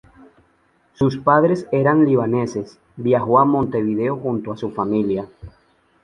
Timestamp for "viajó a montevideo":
2.95-4.15